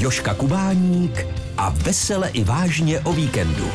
[0.00, 1.26] Joška Kubáník
[1.56, 3.70] a vesele i vážně o víkendu.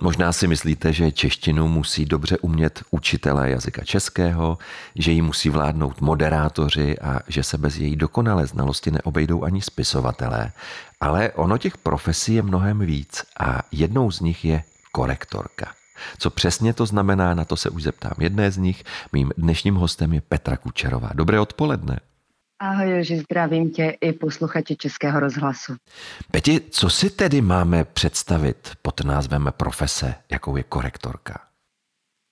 [0.00, 4.58] Možná si myslíte, že češtinu musí dobře umět učitelé jazyka českého,
[4.94, 10.52] že ji musí vládnout moderátoři a že se bez její dokonalé znalosti neobejdou ani spisovatelé.
[11.00, 14.62] Ale ono těch profesí je mnohem víc a jednou z nich je
[14.92, 15.72] korektorka.
[16.18, 18.84] Co přesně to znamená, na to se už zeptám jedné z nich.
[19.12, 21.10] Mým dnešním hostem je Petra Kučerová.
[21.14, 22.00] Dobré odpoledne.
[22.60, 25.76] Ahoj, Joži, zdravím tě i posluchače Českého rozhlasu.
[26.30, 31.40] Peti, co si tedy máme představit pod názvem profese, jakou je korektorka?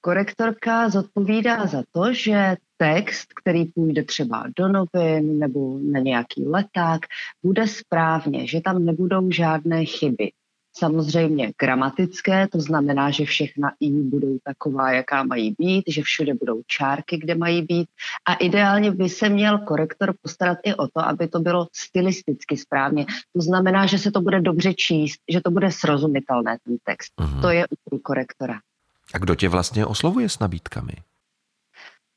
[0.00, 7.00] Korektorka zodpovídá za to, že text, který půjde třeba do novin nebo na nějaký leták,
[7.42, 10.32] bude správně, že tam nebudou žádné chyby
[10.78, 16.62] samozřejmě gramatické, to znamená, že všechna i budou taková, jaká mají být, že všude budou
[16.66, 17.88] čárky, kde mají být
[18.28, 23.06] a ideálně by se měl korektor postarat i o to, aby to bylo stylisticky správně.
[23.32, 27.12] To znamená, že se to bude dobře číst, že to bude srozumitelné ten text.
[27.20, 27.40] Uh-huh.
[27.40, 28.60] To je úkol korektora.
[29.14, 30.92] A kdo tě vlastně oslovuje s nabídkami?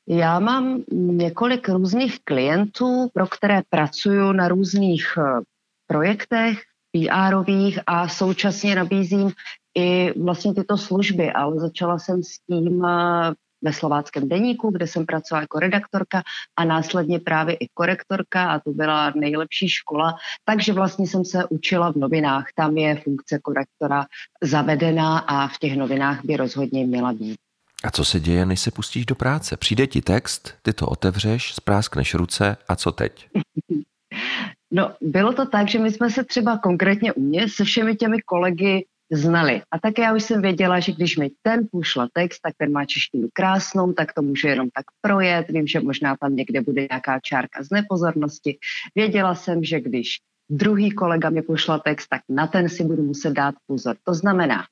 [0.07, 5.41] Já mám několik různých klientů, pro které pracuju na různých eh,
[5.87, 9.31] projektech, PRových a současně nabízím
[9.77, 15.05] i vlastně tyto služby, ale začala jsem s tím eh, ve slováckém deníku, kde jsem
[15.05, 16.23] pracovala jako redaktorka
[16.57, 21.93] a následně právě i korektorka a to byla nejlepší škola, takže vlastně jsem se učila
[21.93, 22.45] v novinách.
[22.55, 24.05] Tam je funkce korektora
[24.43, 27.37] zavedená a v těch novinách by rozhodně měla být.
[27.83, 29.57] A co se děje, než se pustíš do práce?
[29.57, 33.29] Přijde ti text, ty to otevřeš, spráskneš ruce a co teď?
[34.71, 38.21] No, bylo to tak, že my jsme se třeba konkrétně u mě se všemi těmi
[38.21, 39.61] kolegy znali.
[39.71, 42.85] A tak já už jsem věděla, že když mi ten pošla text, tak ten má
[42.85, 45.45] češtinu krásnou, tak to může jenom tak projet.
[45.49, 48.57] Vím, že možná tam někde bude nějaká čárka z nepozornosti.
[48.95, 50.17] Věděla jsem, že když
[50.49, 53.95] druhý kolega mi pošla text, tak na ten si budu muset dát pozor.
[54.03, 54.63] To znamená,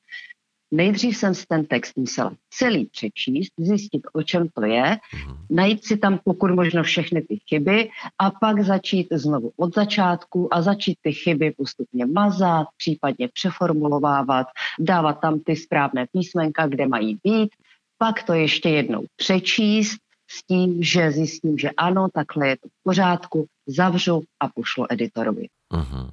[0.71, 5.37] Nejdřív jsem si ten text musela celý přečíst, zjistit, o čem to je, mm-hmm.
[5.49, 7.89] najít si tam pokud možno všechny ty chyby
[8.19, 14.47] a pak začít znovu od začátku a začít ty chyby postupně mazat, případně přeformulovávat,
[14.79, 17.49] dávat tam ty správné písmenka, kde mají být,
[17.97, 22.83] pak to ještě jednou přečíst s tím, že zjistím, že ano, takhle je to v
[22.83, 25.47] pořádku, zavřu a pošlu editorovi.
[25.73, 26.09] Mm-hmm.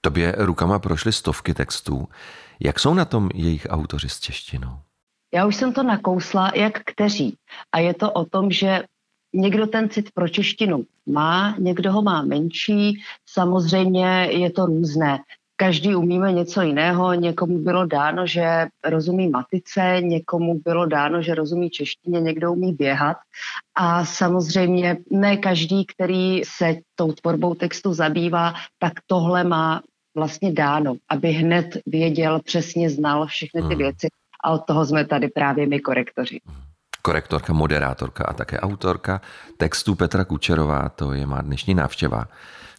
[0.00, 2.08] Tobě rukama prošly stovky textů.
[2.64, 4.78] Jak jsou na tom jejich autoři s češtinou?
[5.34, 7.36] Já už jsem to nakousla, jak kteří.
[7.72, 8.82] A je to o tom, že
[9.32, 13.02] někdo ten cit pro češtinu má, někdo ho má menší.
[13.26, 15.18] Samozřejmě je to různé.
[15.56, 17.14] Každý umíme něco jiného.
[17.14, 23.16] Někomu bylo dáno, že rozumí matice, někomu bylo dáno, že rozumí češtině, někdo umí běhat.
[23.74, 29.82] A samozřejmě ne každý, který se tou tvorbou textu zabývá, tak tohle má
[30.14, 33.78] vlastně dáno, aby hned věděl, přesně znal všechny ty hmm.
[33.78, 34.08] věci
[34.44, 36.40] a od toho jsme tady právě my korektoři.
[37.02, 39.20] Korektorka, moderátorka a také autorka
[39.56, 42.24] textu Petra Kučerová, to je má dnešní návštěva,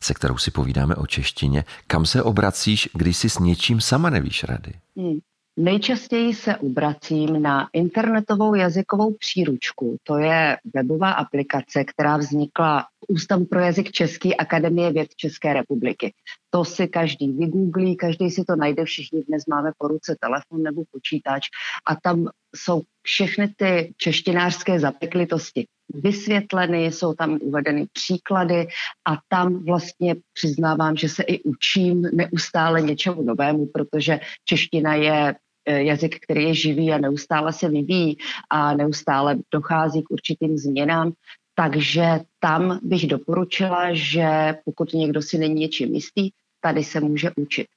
[0.04, 1.64] se kterou si povídáme o češtině.
[1.88, 4.74] Kam se obracíš, když si s něčím sama nevíš rady?
[4.98, 5.20] Hmm.
[5.58, 9.98] Nejčastěji se obracím na internetovou jazykovou příručku.
[10.04, 16.14] To je webová aplikace, která vznikla v Ústavu pro jazyk Český Akademie věd České republiky.
[16.50, 20.84] To si každý vygooglí, každý si to najde, všichni dnes máme po ruce telefon nebo
[20.92, 21.48] počítač
[21.88, 28.68] a tam jsou všechny ty češtinářské zapeklitosti vysvětleny, jsou tam uvedeny příklady
[29.08, 35.36] a tam vlastně přiznávám, že se i učím neustále něčemu novému, protože čeština je
[35.68, 38.18] jazyk, který je živý a neustále se vyvíjí
[38.50, 41.12] a neustále dochází k určitým změnám.
[41.56, 46.30] Takže tam bych doporučila, že pokud někdo si není něčím jistý,
[46.62, 47.68] tady se může učit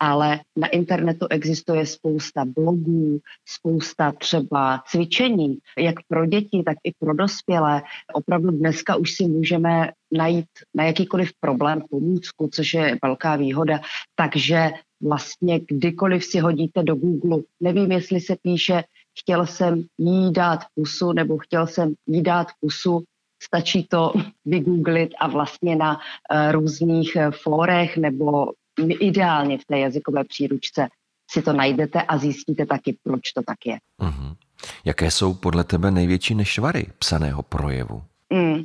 [0.00, 7.14] ale na internetu existuje spousta blogů, spousta třeba cvičení, jak pro děti, tak i pro
[7.14, 7.82] dospělé.
[8.14, 13.80] Opravdu dneska už si můžeme najít na jakýkoliv problém pomůcku, což je velká výhoda.
[14.14, 14.70] Takže
[15.02, 18.82] vlastně kdykoliv si hodíte do Google, nevím, jestli se píše,
[19.18, 23.04] chtěl jsem jí dát pusu, nebo chtěl jsem jí dát pusu,
[23.42, 24.12] stačí to
[24.44, 30.88] vygooglit a vlastně na uh, různých uh, fórech nebo ideálně v té jazykové příručce
[31.30, 33.78] si to najdete a zjistíte taky, proč to tak je.
[34.02, 34.36] Uh-huh.
[34.84, 38.02] Jaké jsou podle tebe největší nešvary psaného projevu?
[38.32, 38.62] Mm.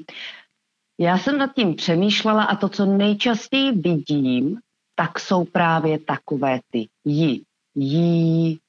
[1.00, 4.60] Já jsem nad tím přemýšlela a to, co nejčastěji vidím,
[4.96, 7.44] tak jsou právě takové ty jí,
[7.76, 8.60] jí,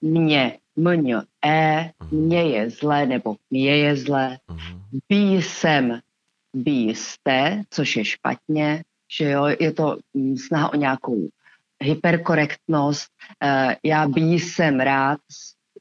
[0.00, 4.80] mě, mň, e, mě je zlé nebo mě je zlé, uh-huh.
[5.08, 6.00] bí jsem,
[6.54, 8.82] vy jste, což je špatně,
[9.18, 11.28] že jo, je to mm, snaha o nějakou
[11.82, 13.08] hyperkorektnost,
[13.44, 15.18] uh, já by jsem rád,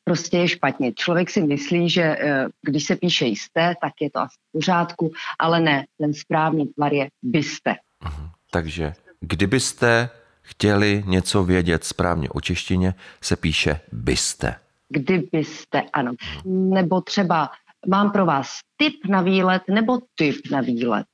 [0.04, 0.94] prostě je špatně.
[0.94, 5.12] Člověk si myslí, že uh, když se píše jste, tak je to asi v pořádku,
[5.40, 7.76] ale ne, ten správný tvar je byste.
[8.06, 8.30] Uh-huh.
[8.52, 10.10] Takže kdybyste
[10.42, 14.56] chtěli něco vědět správně o češtině, se píše byste.
[14.90, 16.14] Kdybyste, ano.
[16.46, 17.50] Nebo třeba
[17.88, 21.06] mám pro vás tip na výlet nebo tip na výlet.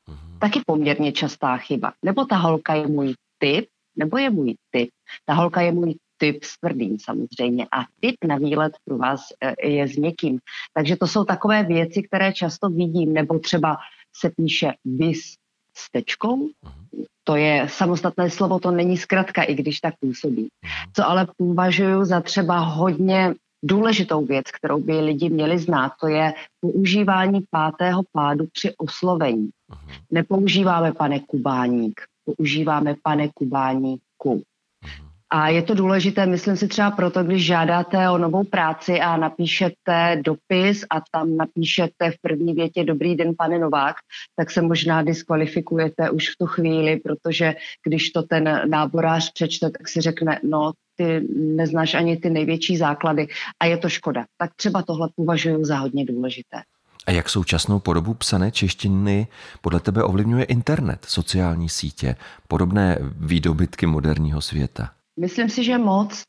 [0.46, 1.94] Taky poměrně častá chyba.
[2.04, 3.66] Nebo ta holka je můj tip,
[3.98, 4.90] nebo je můj tip.
[5.26, 9.68] Ta holka je můj typ s tvrdým samozřejmě a typ na výlet pro vás eh,
[9.68, 10.40] je s měkkým.
[10.74, 13.78] Takže to jsou takové věci, které často vidím, nebo třeba
[14.16, 15.34] se píše vys
[15.78, 16.50] s tečkou.
[17.24, 20.48] To je samostatné slovo, to není zkratka, i když tak působí.
[20.94, 23.34] Co ale považuji za třeba hodně
[23.64, 29.50] důležitou věc, kterou by lidi měli znát, to je používání pátého pádu při oslovení.
[30.12, 34.44] Nepoužíváme pane Kubáník, používáme pane Kubáníku.
[35.30, 40.22] A je to důležité, myslím si třeba proto, když žádáte o novou práci a napíšete
[40.26, 43.96] dopis a tam napíšete v první větě Dobrý den, pane Novák,
[44.36, 49.88] tak se možná diskvalifikujete už v tu chvíli, protože když to ten náborář přečte, tak
[49.88, 53.28] si řekne, no ty neznáš ani ty největší základy
[53.60, 54.26] a je to škoda.
[54.38, 56.58] Tak třeba tohle považuji za hodně důležité.
[57.06, 59.28] A jak současnou podobu psané češtiny
[59.62, 62.16] podle tebe ovlivňuje internet, sociální sítě,
[62.48, 64.92] podobné výdobytky moderního světa?
[65.20, 66.24] Myslím si, že moc,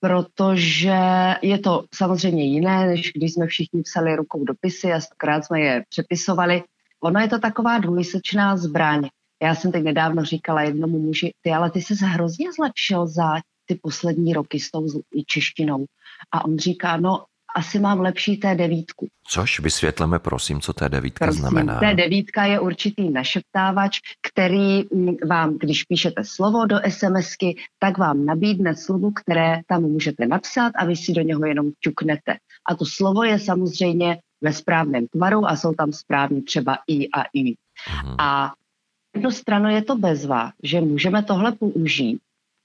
[0.00, 1.00] protože
[1.42, 5.84] je to samozřejmě jiné, než když jsme všichni psali rukou dopisy a stokrát jsme je
[5.88, 6.62] přepisovali.
[7.00, 9.08] Ono je to taková dvojsečná zbraň.
[9.42, 13.34] Já jsem teď nedávno říkala jednomu muži, ty ale ty se hrozně zlepšil za
[13.66, 14.86] ty poslední roky s tou
[15.26, 15.86] češtinou.
[16.32, 17.24] A on říká, no
[17.56, 19.08] asi mám lepší té devítku.
[19.26, 21.80] Což vysvětleme, prosím, co té devítka prosím, znamená.
[21.80, 23.98] Té devítka je určitý našeptávač,
[24.28, 30.26] který mm, vám, když píšete slovo do SMSky, tak vám nabídne slovo, které tam můžete
[30.26, 32.36] napsat a vy si do něho jenom ťuknete.
[32.68, 37.22] A to slovo je samozřejmě ve správném tvaru a jsou tam správně třeba i a
[37.34, 37.44] i.
[37.44, 38.14] Mhm.
[38.18, 38.52] A
[39.14, 42.20] jednu stranu je to bezva, že můžeme tohle použít.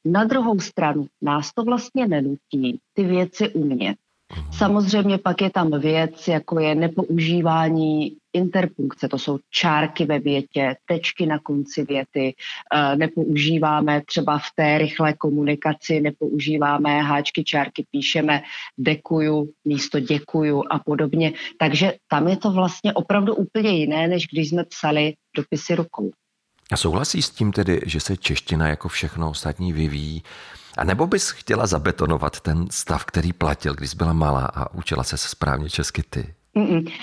[0.05, 3.97] Na druhou stranu nás to vlastně nenutí ty věci umět.
[4.51, 11.25] Samozřejmě pak je tam věc, jako je nepoužívání interpunkce, to jsou čárky ve větě, tečky
[11.25, 12.35] na konci věty,
[12.75, 18.43] eh, nepoužíváme třeba v té rychlé komunikaci, nepoužíváme háčky, čárky, píšeme
[18.77, 21.33] dekuju místo děkuju a podobně.
[21.59, 26.11] Takže tam je to vlastně opravdu úplně jiné, než když jsme psali dopisy rukou.
[26.71, 30.23] A souhlasí s tím tedy, že se čeština jako všechno ostatní vyvíjí
[30.77, 35.17] a nebo bys chtěla zabetonovat ten stav, který platil, když byla malá a učila se
[35.17, 36.33] správně česky ty?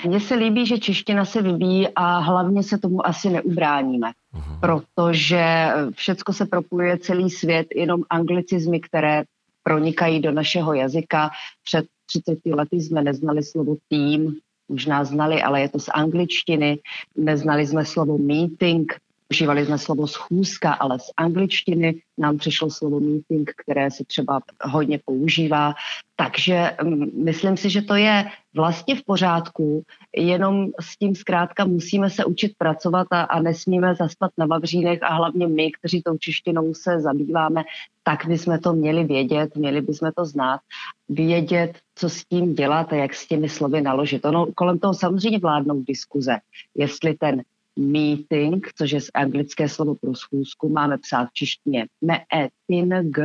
[0.07, 4.61] Mně se líbí, že čeština se vyvíjí a hlavně se tomu asi neubráníme, uh-huh.
[4.61, 9.23] protože všecko se propojuje celý svět, jenom anglicizmy, které
[9.63, 11.31] pronikají do našeho jazyka.
[11.65, 14.37] Před 30 lety jsme neznali slovo tým,
[14.69, 16.79] možná znali, ale je to z angličtiny.
[17.17, 18.93] Neznali jsme slovo meeting,
[19.31, 25.01] Užívali jsme slovo schůzka, ale z angličtiny nám přišlo slovo meeting, které se třeba hodně
[25.05, 25.75] používá.
[26.17, 28.25] Takže mm, myslím si, že to je
[28.55, 29.83] vlastně v pořádku,
[30.17, 35.15] jenom s tím zkrátka musíme se učit pracovat a, a nesmíme zaspat na vavřínech a
[35.15, 37.65] hlavně my, kteří tou češtinou se zabýváme,
[38.03, 40.61] tak bychom to měli vědět, měli bychom to znát,
[41.09, 44.25] vědět, co s tím dělat a jak s těmi slovy naložit.
[44.25, 46.37] Ono kolem toho samozřejmě vládnou diskuze,
[46.75, 47.43] jestli ten
[47.79, 53.19] meeting, což je z anglické slovo pro schůzku, máme psát v češtině meeting,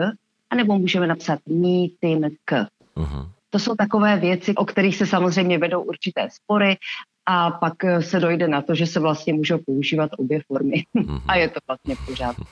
[0.49, 2.33] anebo můžeme napsat meeting.
[2.95, 3.29] Uh-huh.
[3.49, 6.77] To jsou takové věci, o kterých se samozřejmě vedou určité spory
[7.25, 10.83] a pak se dojde na to, že se vlastně můžou používat obě formy.
[10.95, 11.21] Uh-huh.
[11.27, 12.35] a je to vlastně pořád.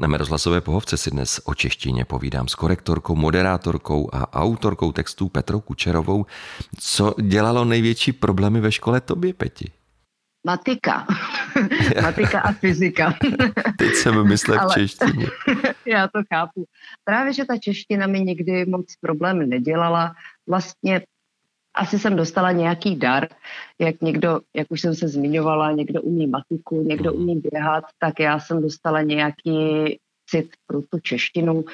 [0.00, 5.28] Na mé rozhlasové pohovce si dnes o češtině povídám s korektorkou, moderátorkou a autorkou textů
[5.28, 6.26] Petrou Kučerovou.
[6.78, 9.70] Co dělalo největší problémy ve škole tobě, Peti?
[10.46, 11.06] Matika.
[12.02, 13.14] matika a fyzika.
[13.78, 15.26] Teď jsem myslel v češtině.
[15.86, 16.64] já to chápu.
[17.04, 20.14] Právě, že ta čeština mi nikdy moc problém nedělala.
[20.46, 21.02] Vlastně
[21.74, 23.28] asi jsem dostala nějaký dar,
[23.78, 27.22] jak někdo, jak už jsem se zmiňovala, někdo umí matiku, někdo mhm.
[27.22, 31.64] umí běhat, tak já jsem dostala nějaký cit pro tu češtinu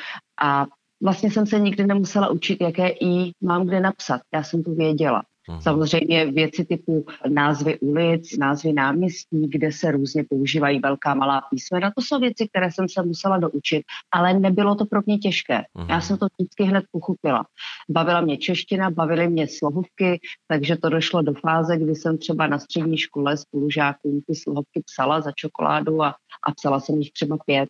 [0.42, 0.66] a
[1.02, 4.20] vlastně jsem se nikdy nemusela učit, jaké i mám kde napsat.
[4.34, 5.22] Já jsem to věděla.
[5.48, 5.60] Mhm.
[5.60, 12.02] Samozřejmě věci typu názvy ulic, názvy náměstí, kde se různě používají velká malá písmena, to
[12.02, 15.62] jsou věci, které jsem se musela doučit, ale nebylo to pro mě těžké.
[15.74, 15.86] Mhm.
[15.90, 17.46] Já jsem to vždycky hned pochopila.
[17.90, 22.58] Bavila mě čeština, bavily mě slohovky, takže to došlo do fáze, kdy jsem třeba na
[22.58, 26.14] střední škole spolužákům ty slohovky psala za čokoládu a,
[26.46, 27.68] a psala jsem jich třeba pět.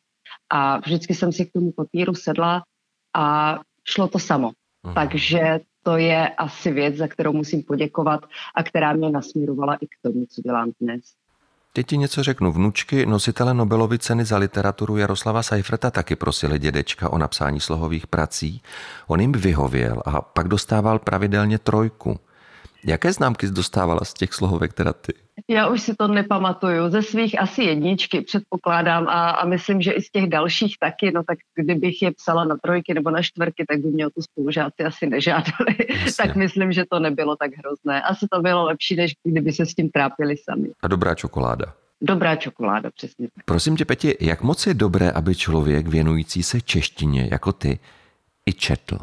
[0.50, 2.62] A vždycky jsem si k tomu papíru sedla
[3.16, 4.50] a šlo to samo.
[4.87, 4.95] Mhm.
[4.95, 8.21] Takže to je asi věc, za kterou musím poděkovat
[8.55, 11.00] a která mě nasměrovala i k tomu, co dělám dnes.
[11.73, 12.53] Teď ti něco řeknu.
[12.53, 18.62] Vnučky nositele Nobelovy ceny za literaturu Jaroslava Seifreta taky prosili dědečka o napsání slohových prací.
[19.07, 22.19] On jim vyhověl a pak dostával pravidelně trojku.
[22.87, 25.12] Jaké známky jsi dostávala z těch slohovek teda ty?
[25.49, 26.91] Já už si to nepamatuju.
[26.91, 31.12] Ze svých asi jedničky předpokládám a, a myslím, že i z těch dalších taky.
[31.14, 34.23] No tak kdybych je psala na trojky nebo na čtvrky, tak by mě o tu
[34.23, 35.76] spolužáci asi nežádali.
[36.17, 38.03] tak myslím, že to nebylo tak hrozné.
[38.03, 40.69] Asi to bylo lepší, než kdyby se s tím trápili sami.
[40.83, 41.75] A dobrá čokoláda.
[42.00, 43.45] Dobrá čokoláda, přesně tak.
[43.45, 47.79] Prosím tě, Peti, jak moc je dobré, aby člověk věnující se češtině jako ty
[48.47, 48.99] i četl?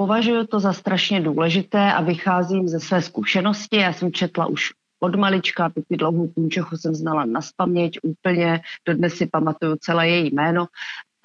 [0.00, 3.76] Považuji to za strašně důležité a vycházím ze své zkušenosti.
[3.76, 9.14] Já jsem četla už od malička, Pipi dlouhou půnčochu jsem znala na spaměť úplně, dodnes
[9.14, 10.66] si pamatuju celé její jméno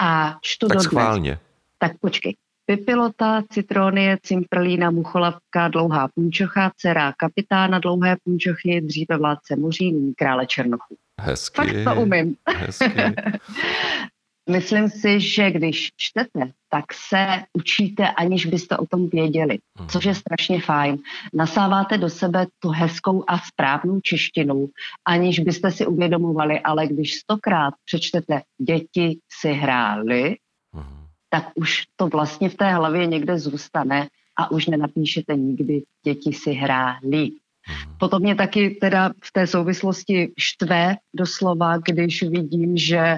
[0.02, 0.84] a čtu tak dodnes.
[0.84, 1.40] schválně.
[1.78, 2.36] Tak počkej.
[2.66, 10.46] Pipilota, citronie, cimprlína, mucholavka, dlouhá punčocha, dcera kapitána dlouhé punčochy, dříve vládce moří, nyní krále
[10.46, 10.96] Černochů.
[11.22, 11.56] Hezky.
[11.56, 12.36] Fakt to umím.
[12.48, 12.94] Hezky.
[14.50, 19.88] Myslím si, že když čtete, tak se učíte, aniž byste o tom věděli, mhm.
[19.90, 20.98] což je strašně fajn.
[21.34, 24.70] Nasáváte do sebe tu hezkou a správnou češtinu,
[25.08, 30.36] aniž byste si uvědomovali, ale když stokrát přečtete děti si hráli,
[30.74, 31.08] mhm.
[31.30, 36.52] tak už to vlastně v té hlavě někde zůstane a už nenapíšete nikdy děti si
[36.52, 37.30] hráli.
[37.68, 37.98] Mhm.
[37.98, 43.18] Potom mě taky teda v té souvislosti štve doslova, když vidím, že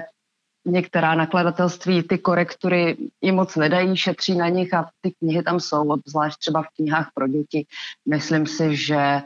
[0.68, 5.88] některá nakladatelství ty korektury jim moc nedají, šetří na nich a ty knihy tam jsou,
[5.88, 7.66] obzvlášť třeba v knihách pro děti.
[8.08, 9.20] Myslím si, že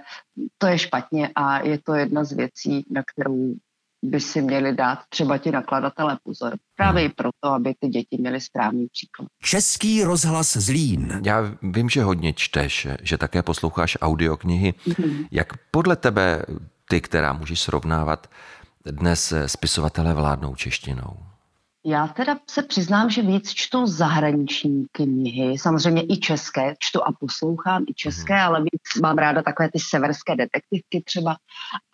[0.59, 3.55] to je špatně a je to jedna z věcí, na kterou
[4.05, 6.57] by si měli dát třeba ti nakladatelé pozor.
[6.77, 7.13] Právě hmm.
[7.17, 9.29] proto, aby ty děti měly správný příklad.
[9.43, 11.21] Český rozhlas Zlín.
[11.25, 14.75] Já vím, že hodně čteš, že také posloucháš audioknihy.
[14.99, 15.25] Hmm.
[15.31, 16.43] Jak podle tebe,
[16.89, 18.27] ty, která můžeš srovnávat,
[18.85, 21.32] dnes spisovatele vládnou češtinou?
[21.87, 27.85] Já teda se přiznám, že víc čtu zahraniční knihy, samozřejmě i české, čtu a poslouchám
[27.89, 28.41] i české, mm.
[28.41, 31.37] ale víc mám ráda takové ty severské detektivky třeba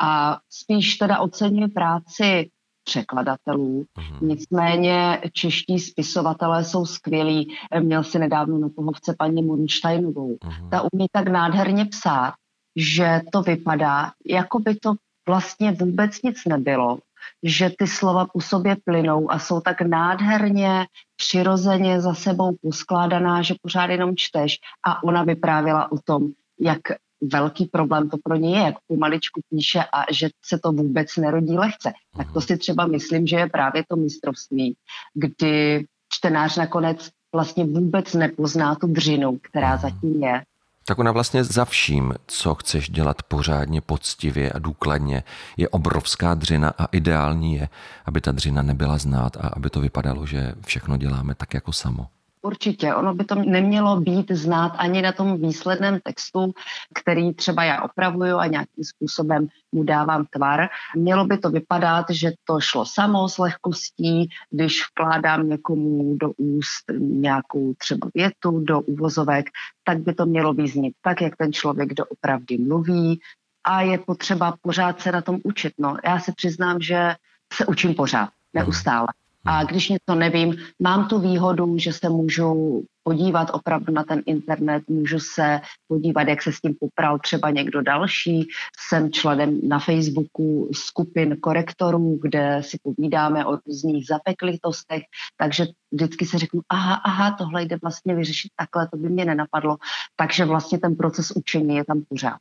[0.00, 2.50] a spíš teda oceňuji práci
[2.84, 3.84] překladatelů.
[3.98, 4.28] Mm.
[4.28, 7.56] Nicméně čeští spisovatelé jsou skvělí.
[7.80, 10.36] Měl si nedávno na pohovce paní Murnsteinovou.
[10.44, 10.70] Mm.
[10.70, 12.34] Ta umí tak nádherně psát,
[12.76, 14.94] že to vypadá, jako by to
[15.28, 16.98] vlastně vůbec nic nebylo
[17.42, 23.54] že ty slova po sobě plynou a jsou tak nádherně, přirozeně za sebou poskládaná, že
[23.62, 24.56] pořád jenom čteš.
[24.86, 26.28] A ona vyprávěla o tom,
[26.60, 26.80] jak
[27.22, 31.58] velký problém to pro ně je, jak pomaličku píše a že se to vůbec nerodí
[31.58, 31.92] lehce.
[32.16, 34.76] Tak to si třeba myslím, že je právě to mistrovství,
[35.14, 40.42] kdy čtenář nakonec vlastně vůbec nepozná tu dřinu, která zatím je
[40.88, 45.24] tak ona vlastně za vším, co chceš dělat pořádně, poctivě a důkladně,
[45.56, 47.68] je obrovská dřina a ideální je,
[48.06, 52.06] aby ta dřina nebyla znát a aby to vypadalo, že všechno děláme tak jako samo.
[52.42, 56.52] Určitě, ono by to nemělo být znát ani na tom výsledném textu,
[56.94, 60.68] který třeba já opravuju a nějakým způsobem mu dávám tvar.
[60.96, 66.84] Mělo by to vypadat, že to šlo samo s lehkostí, když vkládám někomu do úst
[66.98, 69.46] nějakou třeba větu do úvozovek,
[69.84, 73.20] tak by to mělo vyznít tak, jak ten člověk doopravdy mluví
[73.64, 75.72] a je potřeba pořád se na tom učit.
[75.78, 77.14] No, já se přiznám, že
[77.52, 79.08] se učím pořád, neustále.
[79.50, 84.82] A když něco nevím, mám tu výhodu, že se můžu podívat opravdu na ten internet,
[84.88, 88.48] můžu se podívat, jak se s tím popral třeba někdo další.
[88.88, 95.02] Jsem členem na Facebooku skupin korektorů, kde si povídáme o různých zapeklitostech,
[95.36, 99.76] takže vždycky se řeknu, aha, aha, tohle jde vlastně vyřešit takhle, to by mě nenapadlo.
[100.16, 102.38] Takže vlastně ten proces učení je tam pořád.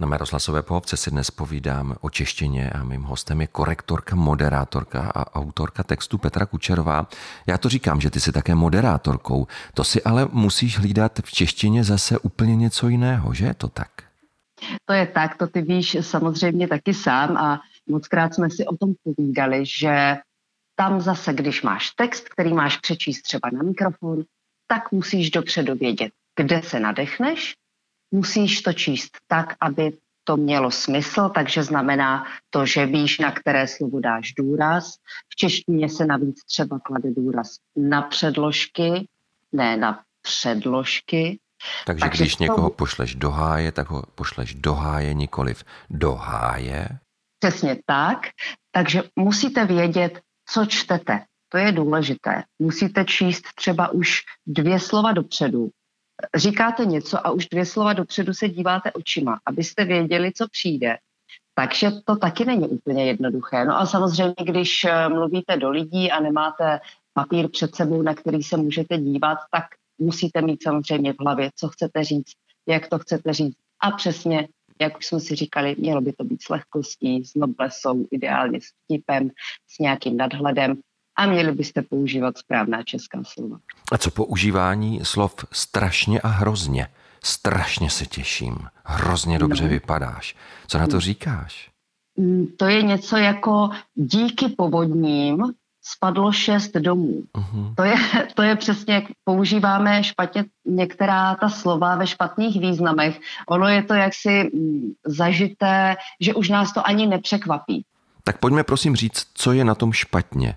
[0.00, 5.10] Na mé rozhlasové pohovce si dnes povídám o češtině a mým hostem je korektorka, moderátorka
[5.14, 7.06] a autorka textu Petra Kučerová.
[7.46, 9.46] Já to říkám, že ty jsi také moderátorkou.
[9.74, 13.90] To si ale musíš hlídat v češtině zase úplně něco jiného, že je to tak?
[14.84, 18.76] To je tak, to ty víš samozřejmě taky sám a moc krát jsme si o
[18.76, 20.16] tom povídali, že
[20.76, 24.22] tam zase, když máš text, který máš přečíst třeba na mikrofon,
[24.66, 27.54] tak musíš dopředu vědět, kde se nadechneš,
[28.14, 29.92] musíš to číst tak, aby
[30.24, 34.94] to mělo smysl, takže znamená to, že víš, na které slovo dáš důraz.
[35.28, 39.08] V češtině se navíc třeba klade důraz na předložky,
[39.52, 41.38] ne na předložky.
[41.86, 42.42] Takže, takže když to...
[42.42, 46.88] někoho pošleš do háje, tak ho pošleš do háje, nikoliv do háje.
[47.38, 48.18] Přesně tak.
[48.70, 51.20] Takže musíte vědět, co čtete.
[51.48, 52.42] To je důležité.
[52.58, 55.70] Musíte číst třeba už dvě slova dopředu.
[56.34, 60.96] Říkáte něco a už dvě slova dopředu se díváte očima, abyste věděli, co přijde.
[61.54, 63.64] Takže to taky není úplně jednoduché.
[63.64, 66.80] No a samozřejmě, když eh, mluvíte do lidí a nemáte
[67.12, 69.64] papír před sebou, na který se můžete dívat, tak
[69.98, 72.32] musíte mít samozřejmě v hlavě, co chcete říct,
[72.68, 73.56] jak to chcete říct.
[73.80, 74.48] A přesně,
[74.80, 78.64] jak už jsme si říkali, mělo by to být s lehkostí, s noblesou, ideálně s
[78.84, 79.30] vtipem,
[79.68, 80.76] s nějakým nadhledem
[81.16, 83.58] a měli byste používat správná česká slova.
[83.92, 86.88] A co používání slov strašně a hrozně?
[87.24, 89.70] Strašně se těším, hrozně dobře no.
[89.70, 90.36] vypadáš.
[90.66, 91.70] Co na to říkáš?
[92.16, 95.42] Mm, to je něco jako díky povodním
[95.82, 97.22] spadlo šest domů.
[97.34, 97.74] Uh-huh.
[97.74, 97.94] To, je,
[98.34, 103.20] to je přesně, jak používáme špatně některá ta slova ve špatných významech.
[103.48, 107.84] Ono je to jaksi mm, zažité, že už nás to ani nepřekvapí.
[108.24, 110.56] Tak pojďme prosím říct, co je na tom špatně.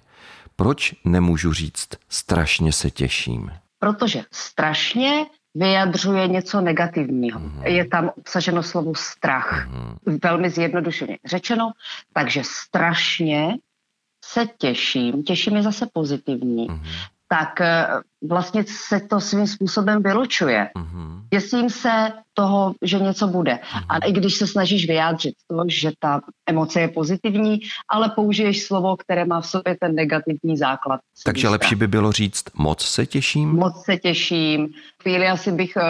[0.60, 3.52] Proč nemůžu říct strašně se těším?
[3.80, 7.40] Protože strašně vyjadřuje něco negativního.
[7.40, 7.64] Mm.
[7.64, 9.68] Je tam obsaženo slovo strach.
[9.68, 10.18] Mm.
[10.24, 11.72] Velmi zjednodušeně řečeno.
[12.14, 13.56] Takže strašně
[14.26, 15.24] se těším.
[15.24, 16.68] Těším je zase pozitivní.
[16.70, 16.84] Mm
[17.28, 17.88] tak eh,
[18.30, 20.70] vlastně se to svým způsobem vylučuje.
[20.76, 21.22] Mm-hmm.
[21.34, 23.54] Děsím se toho, že něco bude.
[23.54, 23.86] Mm-hmm.
[23.90, 28.98] A i když se snažíš vyjádřit to, že ta emoce je pozitivní, ale použiješ slovo,
[28.98, 31.00] které má v sobě ten negativní základ.
[31.24, 33.50] Takže lepší by bylo říct moc se těším?
[33.50, 34.70] Moc se těším.
[35.02, 35.84] Chvíli asi bych uh,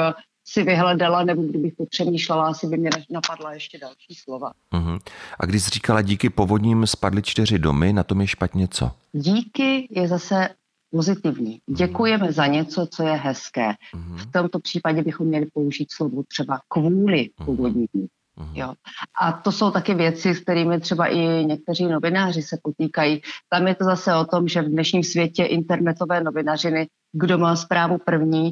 [0.50, 4.51] si vyhledala, nebo kdybych popřemýšlela, asi by mě napadla ještě další slova.
[4.74, 5.00] Uh-huh.
[5.39, 8.91] A když jsi říkala, díky povodním spadly čtyři domy, na tom je špatně co?
[9.13, 10.50] Díky je zase
[10.91, 11.62] pozitivní.
[11.67, 11.77] Mhm.
[11.77, 13.74] Děkujeme za něco, co je hezké.
[13.96, 14.17] Mhm.
[14.17, 17.46] V tomto případě bychom měli použít slovo třeba kvůli mhm.
[17.46, 17.88] původní.
[18.53, 18.74] Jo.
[19.22, 23.22] A to jsou taky věci, s kterými třeba i někteří novináři se potýkají.
[23.50, 27.97] Tam je to zase o tom, že v dnešním světě internetové novinařiny, kdo má zprávu
[28.06, 28.52] první,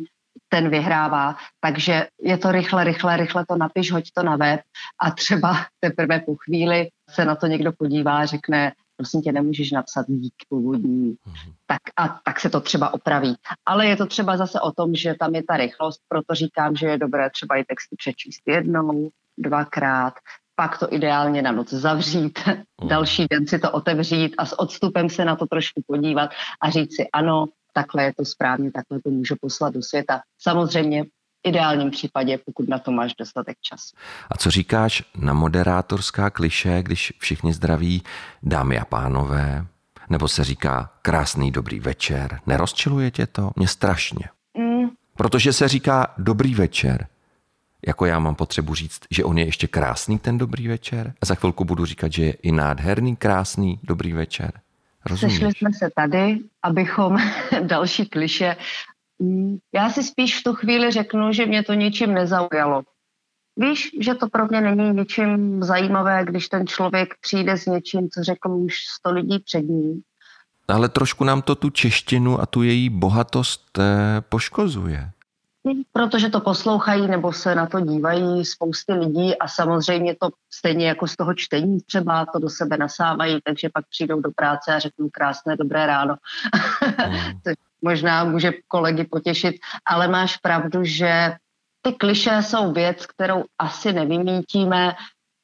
[0.50, 1.36] ten vyhrává.
[1.60, 4.62] Takže je to rychle, rychle, rychle to napiš, hoď to na web
[5.02, 9.72] a třeba teprve po chvíli se na to někdo podívá a řekne, prosím tě, nemůžeš
[9.72, 11.54] napsat dík původní, mm-hmm.
[11.68, 13.36] tak, a tak se to třeba opraví.
[13.66, 16.88] Ale je to třeba zase o tom, že tam je ta rychlost, proto říkám, že
[16.88, 20.14] je dobré třeba i texty přečíst jednou, dvakrát,
[20.56, 22.40] pak to ideálně na noc zavřít,
[22.82, 22.88] mm.
[22.88, 26.30] další den si to otevřít a s odstupem se na to trošku podívat
[26.62, 30.22] a říct si ano, takhle je to správně, takhle to můžu poslat do světa.
[30.40, 31.04] Samozřejmě
[31.46, 33.96] ideálním případě, pokud na to máš dostatek času.
[34.32, 38.04] A co říkáš na moderátorská kliše, když všichni zdraví
[38.44, 39.66] dámy a pánové,
[40.10, 42.40] nebo se říká krásný dobrý večer.
[42.46, 43.52] Nerozčiluje tě to?
[43.56, 44.30] Mě strašně.
[44.58, 44.90] Mm.
[45.18, 47.08] Protože se říká dobrý večer.
[47.88, 51.36] Jako já mám potřebu říct, že on je ještě krásný ten dobrý večer a za
[51.36, 54.52] chvilku budu říkat, že je i nádherný, krásný dobrý večer.
[55.06, 55.40] Rozumíš?
[55.40, 57.18] Sešli jsme se tady, abychom
[57.62, 58.56] další kliše
[59.74, 62.84] já si spíš v tu chvíli řeknu, že mě to ničím nezaujalo.
[63.58, 68.24] Víš, že to pro mě není ničím zajímavé, když ten člověk přijde s něčím, co
[68.24, 70.02] řekl už sto lidí před ním.
[70.68, 75.10] Ale trošku nám to tu češtinu a tu její bohatost eh, poškozuje.
[75.64, 80.88] Mm, protože to poslouchají nebo se na to dívají spousty lidí a samozřejmě to stejně
[80.88, 84.80] jako z toho čtení třeba to do sebe nasávají, takže pak přijdou do práce a
[84.80, 86.16] řeknou krásné dobré ráno.
[87.06, 87.54] Mm.
[87.86, 91.38] Možná může kolegy potěšit, ale máš pravdu, že
[91.82, 94.96] ty kliše jsou věc, kterou asi nevymítíme,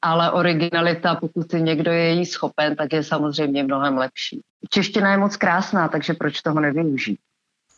[0.02, 4.40] ale originalita, pokud někdo je jí schopen, tak je samozřejmě mnohem lepší.
[4.70, 7.18] Čeština je moc krásná, takže proč toho nevyužít?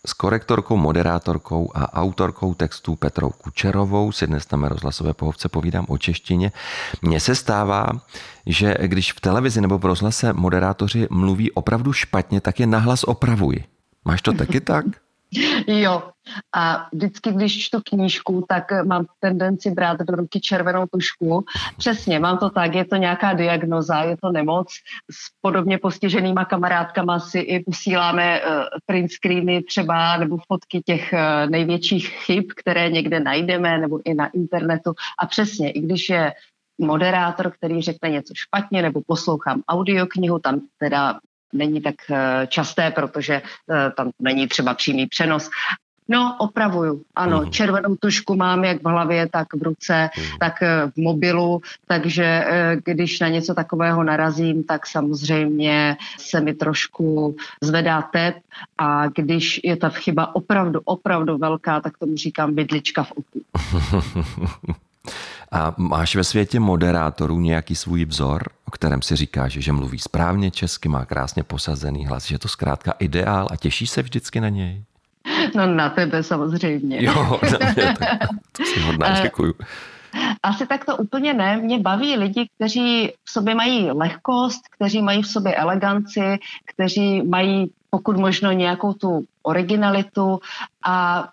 [0.07, 5.99] S korektorkou, moderátorkou a autorkou textů Petrou Kučerovou si dnes na rozhlasové pohovce povídám o
[5.99, 6.53] češtině.
[7.03, 7.89] Mně se stává,
[8.47, 13.74] že když v televizi nebo v rozhlase moderátoři mluví opravdu špatně, tak je nahlas opravuji.
[14.05, 14.85] Máš to taky tak?
[15.67, 16.03] Jo.
[16.55, 21.45] A vždycky, když čtu knížku, tak mám tendenci brát do ruky červenou tušku.
[21.77, 24.69] Přesně, mám to tak, je to nějaká diagnoza, je to nemoc.
[25.11, 31.51] S podobně postiženýma kamarádkama si i posíláme uh, print screeny třeba nebo fotky těch uh,
[31.51, 34.95] největších chyb, které někde najdeme nebo i na internetu.
[35.19, 36.33] A přesně, i když je
[36.79, 41.21] moderátor, který řekne něco špatně, nebo poslouchám audioknihu, tam teda
[41.55, 45.51] není tak eh, časté, protože eh, tam není třeba přímý přenos.
[46.09, 47.03] No, opravuju.
[47.15, 47.51] Ano, mm.
[47.51, 50.25] červenou tušku mám jak v hlavě, tak v ruce, mm.
[50.41, 52.45] tak eh, v mobilu, takže
[52.85, 58.37] když na něco takového narazím, tak samozřejmě se mi trošku zvedá tep
[58.79, 63.41] a když je ta chyba opravdu, opravdu velká, tak tomu říkám bydlička v oku.
[65.55, 70.51] A máš ve světě moderátorů nějaký svůj vzor, o kterém si říkáš, že mluví správně
[70.51, 74.49] česky, má krásně posazený hlas, že je to zkrátka ideál a těší se vždycky na
[74.49, 74.85] něj?
[75.57, 77.05] No na tebe samozřejmě.
[77.05, 78.19] Jo, na mě, tak
[78.53, 79.55] to si hodná, děkuju.
[80.43, 81.57] Asi tak to úplně ne.
[81.57, 87.71] Mě baví lidi, kteří v sobě mají lehkost, kteří mají v sobě eleganci, kteří mají
[87.91, 90.41] pokud možno nějakou tu originalitu
[90.87, 91.29] a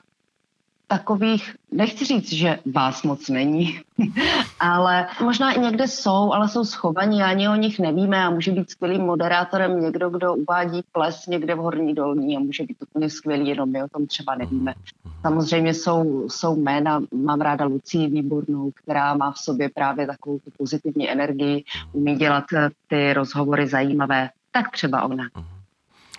[0.92, 3.80] takových, nechci říct, že vás moc není,
[4.60, 8.52] ale možná i někde jsou, ale jsou schovaní a ani o nich nevíme a může
[8.52, 13.10] být skvělým moderátorem někdo, kdo uvádí ples někde v Horní dolní a může být úplně
[13.10, 14.74] skvělý, jenom my o tom třeba nevíme.
[15.22, 20.52] Samozřejmě jsou, jsou jména, mám ráda Lucii Výbornou, která má v sobě právě takovou tu
[20.58, 22.44] pozitivní energii, umí dělat
[22.88, 25.24] ty rozhovory zajímavé, tak třeba ona.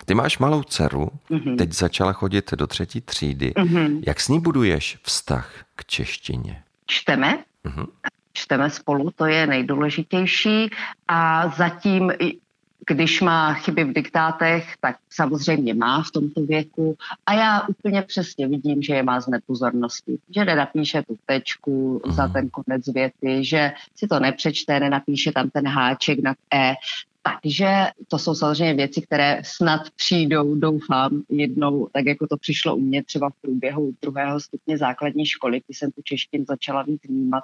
[0.05, 1.57] Ty máš malou dceru, mm-hmm.
[1.57, 3.51] teď začala chodit do třetí třídy.
[3.51, 4.03] Mm-hmm.
[4.07, 6.63] Jak s ní buduješ vztah k češtině?
[6.85, 7.43] Čteme.
[7.65, 7.87] Mm-hmm.
[8.33, 10.69] Čteme spolu, to je nejdůležitější.
[11.07, 12.11] A zatím,
[12.87, 16.97] když má chyby v diktátech, tak samozřejmě má v tomto věku.
[17.25, 20.17] A já úplně přesně vidím, že je má z nepozornosti.
[20.35, 22.11] Že nenapíše tu tečku mm-hmm.
[22.11, 26.75] za ten konec věty, že si to nepřečte, nenapíše tam ten háček nad E.
[27.23, 32.79] Takže to jsou samozřejmě věci, které snad přijdou, doufám, jednou, tak jako to přišlo u
[32.79, 37.43] mě třeba v průběhu druhého stupně základní školy, kdy jsem tu češtinu začala víc vnímat.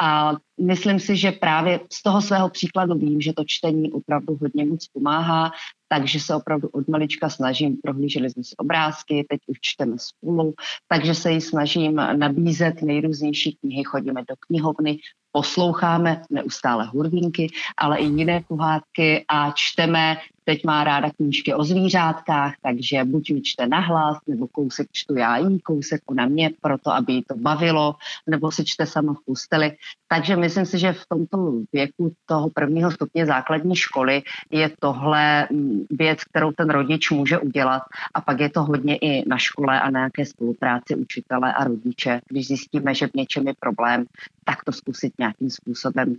[0.00, 4.64] A myslím si, že právě z toho svého příkladu vím, že to čtení opravdu hodně
[4.64, 5.50] moc pomáhá,
[5.88, 10.54] takže se opravdu od malička snažím, prohlíželi jsme si obrázky, teď už čteme spolu,
[10.88, 14.98] takže se jí snažím nabízet nejrůznější knihy, chodíme do knihovny,
[15.32, 20.16] posloucháme neustále hurvínky, ale i jiné pohádky a čteme
[20.48, 25.36] Teď má ráda knížky o zvířátkách, takže buď mi čte nahlas, nebo kousek čtu já
[25.36, 27.94] jí, kousek ona mě, proto aby jí to bavilo,
[28.26, 29.76] nebo si čte sama v posteli.
[30.08, 35.84] Takže myslím si, že v tomto věku toho prvního stupně základní školy je tohle mm,
[35.90, 37.82] věc, kterou ten rodič může udělat.
[38.14, 42.20] A pak je to hodně i na škole a na nějaké spolupráci učitele a rodiče.
[42.28, 44.04] Když zjistíme, že v něčem je problém,
[44.44, 46.16] tak to zkusit nějakým způsobem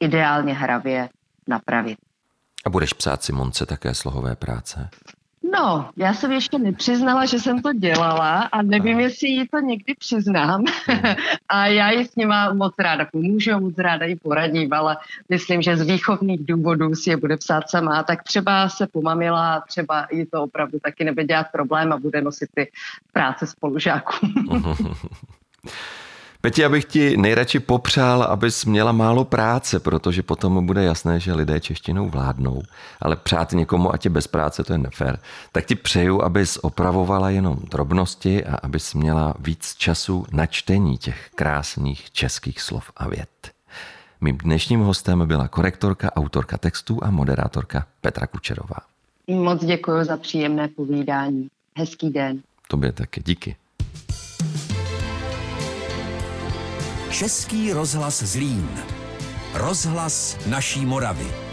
[0.00, 1.08] ideálně hravě
[1.48, 2.07] napravit.
[2.66, 4.88] A budeš psát Simonce také slohové práce?
[5.52, 9.94] No, já jsem ještě nepřiznala, že jsem to dělala a nevím, jestli jí to někdy
[9.94, 10.64] přiznám.
[10.86, 11.14] Hmm.
[11.48, 14.96] a já ji s nima moc ráda pomůžu, moc ráda ji poradím, ale
[15.28, 20.06] myslím, že z výchovných důvodů si je bude psát sama, tak třeba se pomamila, třeba
[20.12, 22.70] jí to opravdu taky nebude dělat problém a bude nosit ty
[23.12, 24.12] práce spolužáků.
[26.48, 31.60] Peti, abych ti nejradši popřál, abys měla málo práce, protože potom bude jasné, že lidé
[31.60, 32.62] češtinou vládnou.
[33.00, 35.18] Ale přát někomu, ať je bez práce, to je nefér.
[35.52, 41.30] Tak ti přeju, abys opravovala jenom drobnosti a abys měla víc času na čtení těch
[41.34, 43.50] krásných českých slov a vět.
[44.20, 48.78] Mým dnešním hostem byla korektorka, autorka textů a moderátorka Petra Kučerová.
[49.26, 51.48] Moc děkuji za příjemné povídání.
[51.76, 52.42] Hezký den.
[52.68, 53.22] Tobě taky.
[53.26, 53.56] Díky.
[57.10, 58.68] Český rozhlas Zlín.
[59.54, 61.47] Rozhlas naší Moravy.